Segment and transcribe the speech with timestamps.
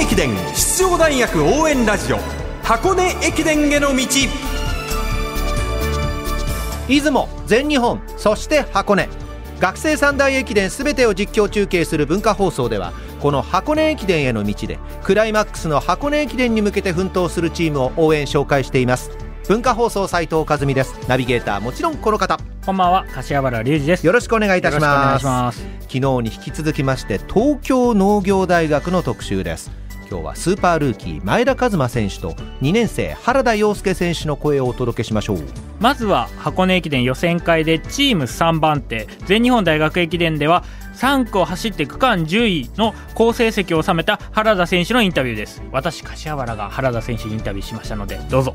[0.00, 2.18] 根駅伝出場大学応援ラジオ
[2.62, 4.06] 箱根駅伝への道。
[6.88, 9.10] 出雲全日本そして箱根。
[9.58, 19.10] 学生三大駅伝すべてを実況中継する文化放送ではこの箱根駅伝への道でクライマックスの箱根駅伝に向けて奮闘するチームを応援紹介しています。
[19.48, 20.94] 文化放送斉藤和美です。
[21.08, 22.38] ナビゲーターもちろんこの方。
[22.64, 24.06] こんばんは柏原隆二です。
[24.06, 25.26] よろしくお願いいたします。
[25.26, 25.80] ます。
[25.82, 29.79] 昨日に引き続きまして東京農業大学の特集です
[30.10, 32.32] 今日はスーパールーキー前田和馬選手と
[32.62, 35.38] 2年生原田陽介選手の声をお届けしましょう。
[35.78, 40.64] まずは箱根駅伝予選会でチーム3番手全日本大学駅伝では
[40.96, 45.62] 3区を走って区間10位の好成績を収めた原田選手のインタビューです。
[45.70, 48.54] 私柏原が原田選手にインタビューしましたのでどうぞ。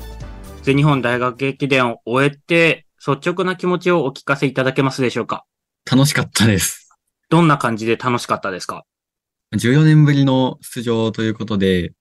[0.62, 5.46] 全日本大学駅伝を終えて率直な気持ちをお聞かせいただけますでしょうか？
[5.90, 6.90] 楽しかったです。
[7.30, 8.84] どんな感じで楽しかったですか？
[9.56, 11.92] 14年ぶりの出場ということで、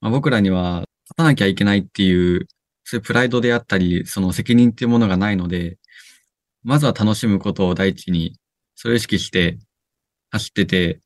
[0.00, 2.46] まあ、僕らには勝たなきゃいけないっていう、
[2.84, 5.78] そういうプライドであったり、その責任っていうものがないので、
[6.64, 8.38] まずは楽しむことを第一に、
[8.74, 9.58] それを意識して
[10.30, 11.00] 走ってて、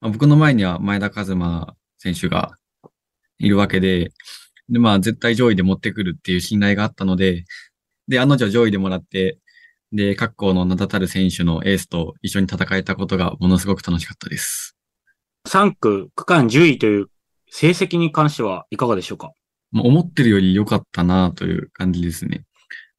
[0.00, 2.52] まあ、僕の前には前田和馬選手が
[3.38, 4.12] いるわけで、
[4.68, 7.44] で、まあ絶対上位で持ってくるっていう信頼があったので、
[8.08, 9.38] で、案の定上位でもらって、
[9.92, 14.76] で、各校の名だたる選手のエースと一緒に戦えたことがものすごく楽しかったです。
[15.48, 17.06] 3区区間10位という
[17.50, 19.32] 成績に関してはいかがでしょうか？
[19.72, 22.44] まあ思ってるより良かったなという感じですね。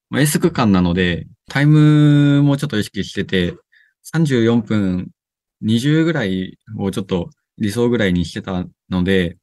[0.09, 3.55] まあ、S 区間なので、タイムもちょっと意識してて、
[4.13, 5.09] 34分
[5.63, 9.37] 20ぐらいをちょっと理想ぐらいにしてたので、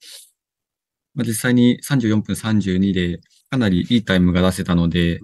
[1.15, 5.21] まあ、実際に34分32でかなりいいタイムが出せたので、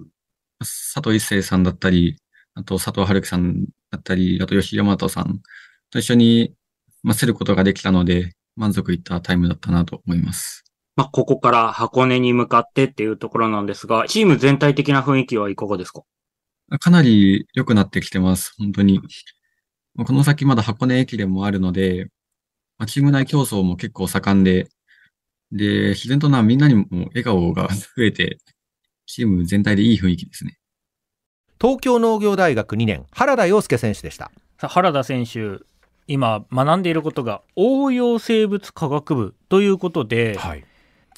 [0.59, 2.17] 佐藤一生さんだったり、
[2.55, 5.41] あと佐藤春樹さんだったり、あと吉山本さん
[5.91, 6.55] と一緒に、
[7.05, 10.63] まあ、競ることができたので、満足いったタイムだったなと思います。
[10.95, 16.01] まあ、ここから箱根に向かってっていうところなんですが、チーム全体的な雰囲気はいかがですか？
[16.79, 18.53] かなり良くなってきてます。
[18.57, 18.99] 本当に。
[19.93, 22.07] まあこの先まだ箱根駅伝もあるので、
[22.79, 24.67] まあ、チーム内競争も結構盛んで、
[25.51, 28.39] で、自然とな、みんなにも笑顔が増えて、
[29.05, 30.57] チーム全体でいい雰囲気ですね。
[31.61, 35.59] 東京農業大学2年原田陽介選手でしたさあ原田選手、
[36.07, 40.63] 今学んでいることが応用生物科学部ということで、はい。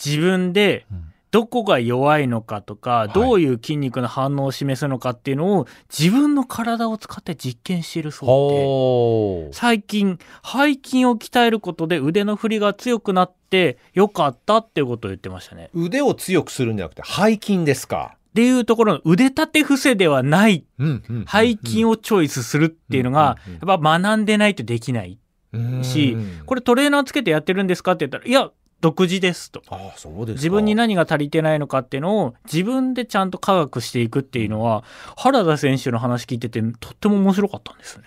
[0.04, 1.14] 自分でうん。
[1.30, 3.14] どこが弱いのかとか、い。
[3.14, 8.34] どういう筋肉の反応を示すのかっていうのを自分の体を使って実験しているそうで。
[8.34, 15.70] ほ最近背筋を鍛えることで腕の振りが強くなってよかったっていうことを言ってましたね。
[15.74, 20.64] 腕を強くするんじゃなくて背筋ですか、っていうところの腕立て伏せではない
[21.28, 25.18] 背筋をチョイスするっていうのがやっぱ学んでないとできない
[25.82, 26.16] し
[26.46, 29.64] これトレーナーつけてやってるんですかって言ったらいや独自ですと。
[29.70, 30.38] ああそうですか。
[30.38, 34.84] 自分に何が足りてないのかっていうのを自分でちゃんと科学していくっていうのは
[35.16, 38.04] 原田選手の話聞いててとっても面白かったんですね。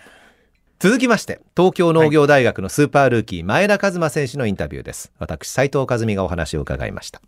[0.79, 5.11] 続きまして東京農業大学のスーパールーキー前田和馬選手のインタビューです。
[5.19, 7.21] 私斉藤和美がお話を伺いました。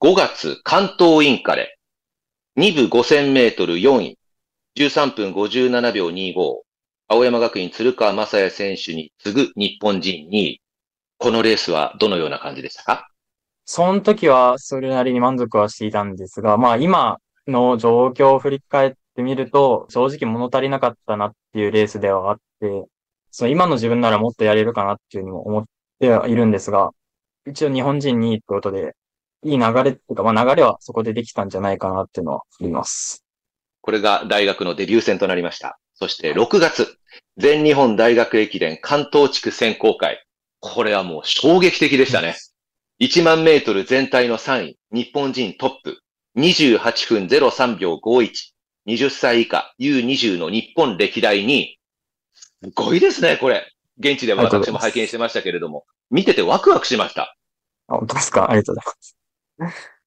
[0.00, 1.75] 5月、関東インカレ。
[2.58, 4.18] 2部5000メートル4位。
[4.78, 6.62] 13分57秒25。
[7.06, 10.62] 青山学院鶴川正也選手に次ぐ日本人2位。
[11.18, 13.08] このレースはどのような感じでしたか？
[13.66, 22.86] その時はそれなりに満足はしていたんですが、まあ今の状況を振り返ってみると、正直物足りなかったなっていうレースではあって、
[23.30, 25.64] その今の自分ならもっとやれるかなっていうふうにも思っ
[26.00, 26.92] てはいるんですが、
[27.46, 28.94] 一応日本人2位ってことで、
[29.46, 33.24] いい流れっていうか、まあ流れはそこでできたんじゃないかなっていうのはあります。
[33.80, 35.78] これが大学のデビュー戦となりました。
[35.94, 36.98] そして6月、
[37.36, 40.22] 全日本大学駅伝関東地区選考会。
[40.58, 42.36] これはもう衝撃的でしたね。
[43.00, 46.00] 1万メートル全体の3位、日本人トップ。
[46.36, 46.78] 28
[47.08, 48.30] 分03秒51。
[48.86, 51.78] 20歳以下 U20 の日本歴代2位。
[52.34, 53.72] すごいですね、これ。
[53.98, 55.84] 現地でも私も拝見してましたけれども。
[56.10, 57.36] 見ててワクワクしました。
[57.88, 58.50] あ、本当ですか？
[58.50, 59.15] ありがとうございます。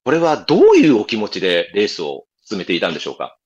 [0.03, 3.37] これはどういうお気持ちでレースを進めていたんでしょうか？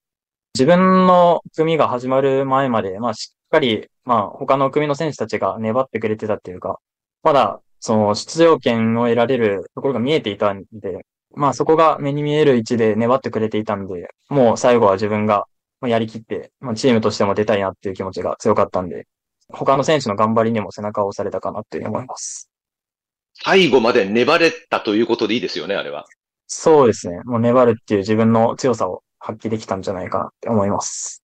[0.56, 6.80] 自分の組が始まる前まで、まあしっかり、まあ他の組の選手たちが粘ってくれてたっていうか、
[7.24, 11.06] まだその出場権を得られるところが見えていたんで、
[11.36, 15.46] まあそこが目に見える位置で粘ってくれていたんで、もう最後は自分が
[15.82, 19.08] やりきって、まあチームとしても出たいなっていう気持ちが強かったんで、
[19.50, 22.52] 他の選手の頑張りにも背中を押されたかなって思います。
[23.44, 26.06] 最後まで粘れたということでいいですよね、あれは。
[26.48, 27.22] そうですね。
[27.26, 31.24] もう粘るっていう自分の強さを発揮できたんじゃないかなって思います。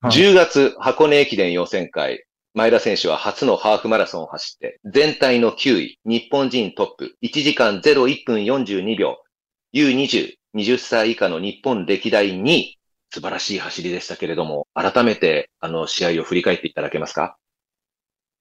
[0.00, 2.24] はい10月箱根駅伝予選会。
[2.52, 9.16] 前田選手は初のハーフマラソンを走って、全体の9位、日本人トップ、1時間01分42秒、
[9.72, 12.78] U20、20歳以下の日本歴代2位、
[13.10, 17.36] 素晴らしい走りでしたけれども、改めて、あの、試合を振り返っていただけますか？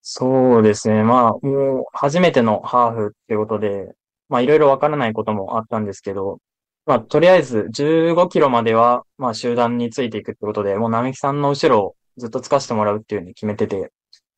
[0.06, 1.02] そうですね。
[1.02, 3.94] まあ、もう、初めてのハーフってことで、
[4.28, 6.40] まあ、いろいろわからないこともあったんですけど、
[6.86, 13.94] まあ、とりあえず15キロまでは、まあ、集団についていくってことで、もう並木さんの後ろをずっとつかしてもらうっていうふうに決めてて、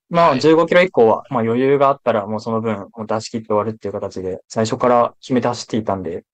[0.10, 6.26] まあ、はい15キロ以降は、まあ、余裕があったら、もうその分、もう出し切って終わるっていう形で、最初から決めて走っていたんで、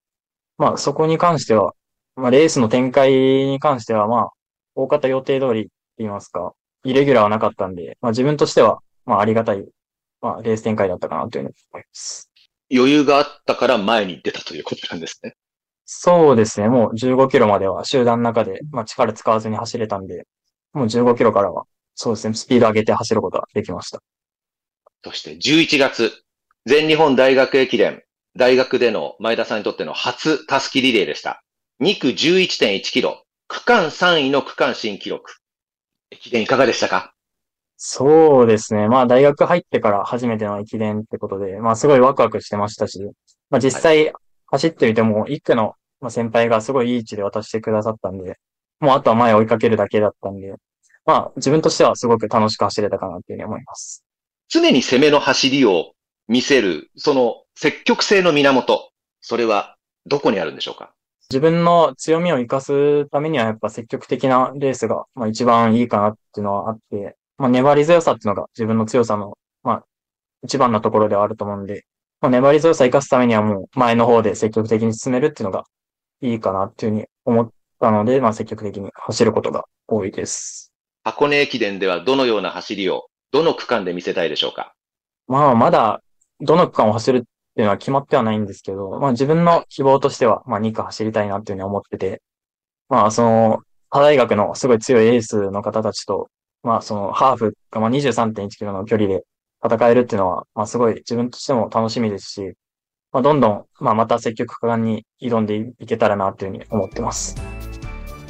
[0.58, 1.74] まあ、そこに関しては、
[2.18, 4.30] まあ、レースの展開に関しては、まあ、
[4.76, 6.52] 大方予定通りって言いますか、
[6.84, 9.66] イレギュラーはなかったんで、まあ、自分としては、まあ、ありがたい、
[10.22, 12.32] まあ、レース展開だったかなというふうに思います。
[12.74, 15.36] 余裕があったから前に出たということなんですね。
[15.86, 16.70] そうですね。
[16.70, 20.26] もう15キロまでは集団の中で、まあ、力使わずに走れたんで、
[20.74, 21.66] もう15キロからは、
[21.96, 22.34] そうですね。
[22.34, 24.00] スピード上げて走ることができました。
[25.04, 26.14] そして11月、
[26.66, 28.04] 全日本大学駅伝、
[28.38, 31.44] 大学での前田さんにとっての初タスキリレーでした。
[31.82, 35.36] 2区11.1キロ、区間3位の区間新記録。
[36.12, 37.14] 駅伝いかがでしたか？
[37.84, 38.88] そうですね。
[38.88, 43.02] まあ、大学入ってから初めての駅伝ってことで、まあ、すごいワクワクしてましたし、
[43.50, 44.14] まあ、実際
[44.46, 48.38] 走ってみても、1区のまあ先輩がすごいいい位置で渡してくださったんで、
[48.82, 50.54] もうあとは前を追いかけるだけだったんで、
[51.08, 54.04] まあ、自分としてはすごく楽しく走れたかなっていうふうに思います。
[54.48, 55.94] 常に攻めの走りを
[56.28, 58.92] 見せる、その積極性の源、
[59.22, 59.76] それは
[60.06, 60.94] どこにあるんでしょうか？
[61.32, 69.84] 自分の強みを活かすためにはやっぱ積極的なレースが、まあ、一番いいかなっていうのはあって、まあ、粘り強さっていうのが自分の強さの、まあ、
[70.44, 71.86] 一番のところではあると思うんで、
[72.22, 75.64] まあ、粘り強さを活かすためにはもう前の方で積極的に進めるっていうのが
[76.22, 77.50] いいかなっていうふうに思っ
[77.80, 80.72] たので、まあ、積極的に走ることが多いです。
[81.04, 84.76] 箱根駅伝ではどのような走りを、どの区間で見せたいでしょうか？
[85.28, 86.04] まあ、まだ
[86.42, 87.28] どの区間を走るって
[87.62, 92.22] いうのは決まってはないんですけど、まあ自分の希望としては、まあ2区走りたいなっていうふうに思ってて、
[92.88, 93.60] まあその、
[93.90, 96.30] 他大学のすごい強いエースの方たちと、
[96.64, 99.24] まあそのハーフがまあ23.1キロの距離で
[99.64, 102.54] 戦えるっていうのは、まあすごい自分としても楽しみですし、
[103.12, 107.36] まあどんどん、まあまた積極果敢に挑んでいけたらなっていうふうに思ってます。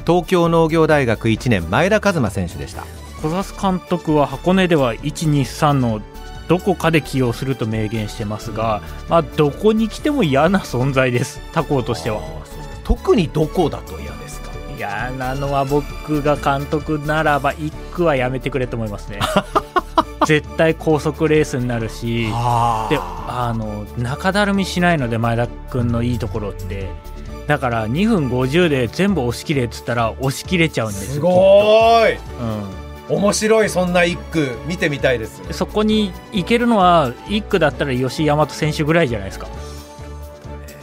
[0.06, 2.84] 東京農業大学1年前田和馬選手でした。
[3.22, 6.02] 小笹監督は箱根では123の
[6.48, 11.40] どこかで起用すると明言してますが、まあ、どこに来ても嫌な存在です。
[11.52, 12.20] 他校としては。
[12.84, 14.11] 特にどこだと嫌
[14.82, 19.20] ですか嫌なのは僕が監督ならば1区はやめてくれと思いますね。
[20.26, 22.86] 絶対高速レースになるしあ。
[22.90, 26.90] であの中だるみしないので前田君のいいところって。
[27.46, 32.18] だから2分50で全部押し切れっつったら押し切れちゃうんですすよごーい
[33.10, 33.16] うん。
[33.16, 39.48] 面白いそんな一句見てみたいですそこに行けるのは1区だったら吉居大和選手ぐらいじゃないですか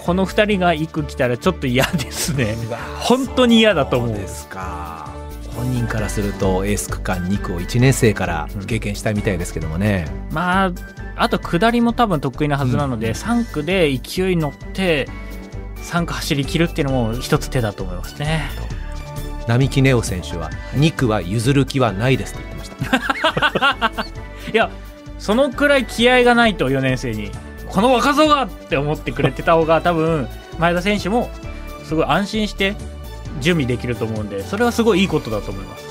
[0.10, 2.56] この2人が1区来たらちょっと嫌ですね。
[3.00, 4.16] 本当に嫌だと思う。
[4.16, 5.14] ですか。
[5.56, 10.72] 本人からするとエース区間2区を1年生から経験したいみたいですけどもね、まあ
[11.16, 15.08] あと下りも多分得意なはずなので、3区で勢いに乗って
[15.76, 18.50] 3区走り切るっていうのも一つ手だと思いますね。
[19.46, 24.06] 並木ネオ選手は2区は譲る気はないですと言ってました。
[24.52, 24.72] いや
[25.20, 27.30] そのくらい気合がないと4年生に
[27.70, 31.30] この若造がって思ってくれてた方が多分前田選手も
[31.84, 32.76] すごい安心して
[33.42, 35.90] 準備できると思うんでそれはすごいいいことだと思います。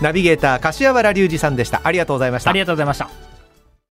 [0.00, 1.80] ナビゲーター柏原隆二さんでした。
[1.84, 2.50] ありがとうございました。
[2.50, 3.23] ありがとうございました